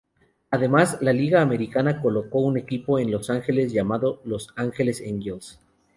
[0.49, 5.59] Además, la Liga Americana colocó un equipo en Los Ángeles llamado Los Angeles Angels.